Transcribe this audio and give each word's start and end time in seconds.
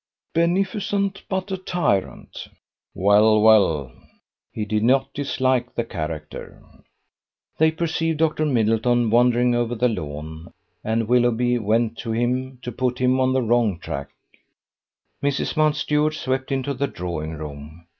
"Beneficent, 0.33 1.21
but 1.29 1.51
a 1.51 1.57
tyrant!" 1.57 2.47
"Well, 2.95 3.39
well." 3.39 3.91
He 4.51 4.65
did 4.65 4.83
not 4.83 5.13
dislike 5.13 5.75
the 5.75 5.83
character. 5.83 6.63
They 7.59 7.69
perceived 7.69 8.17
Dr. 8.17 8.47
Middleton 8.47 9.11
wandering 9.11 9.53
over 9.53 9.75
the 9.75 9.89
lawn, 9.89 10.51
and 10.83 11.07
Willoughby 11.07 11.59
went 11.59 11.99
to 11.99 12.13
him 12.13 12.57
to 12.63 12.71
put 12.71 12.97
him 12.97 13.19
on 13.19 13.33
the 13.33 13.43
wrong 13.43 13.77
track: 13.77 14.09
Mrs. 15.21 15.55
Mountstuart 15.55 16.15
swept 16.15 16.51
into 16.51 16.73
the 16.73 16.87
drawing 16.87 17.33
room. 17.33 17.85